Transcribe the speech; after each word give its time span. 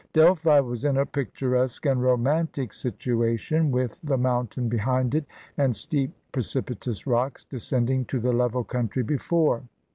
Delphi 0.13 0.59
was 0.61 0.83
in 0.83 0.97
a 0.97 1.05
picturesque 1.05 1.85
and 1.85 2.01
romantic 2.01 2.73
situation, 2.73 3.69
with 3.69 3.99
the 4.03 4.17
mountain 4.17 4.67
behind 4.67 5.13
it, 5.13 5.25
and 5.59 5.75
steep, 5.75 6.11
pre 6.31 6.41
cipitous 6.41 7.05
rocks 7.05 7.43
descending 7.43 8.05
to 8.05 8.19
the 8.19 8.33
level 8.33 8.63
country 8.63 9.03
before. 9.03 9.61